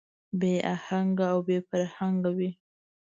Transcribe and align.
بې 0.39 0.53
اهنګه 0.75 1.25
او 1.33 1.39
بې 1.47 1.57
فرهنګه 1.69 2.29
وي. 2.37 2.51